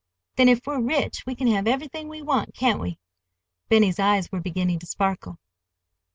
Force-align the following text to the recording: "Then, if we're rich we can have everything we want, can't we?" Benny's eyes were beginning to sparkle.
"Then, 0.35 0.49
if 0.49 0.65
we're 0.65 0.81
rich 0.81 1.27
we 1.27 1.35
can 1.35 1.45
have 1.49 1.67
everything 1.67 2.07
we 2.07 2.23
want, 2.23 2.55
can't 2.55 2.79
we?" 2.79 2.97
Benny's 3.69 3.99
eyes 3.99 4.31
were 4.31 4.41
beginning 4.41 4.79
to 4.79 4.87
sparkle. 4.87 5.37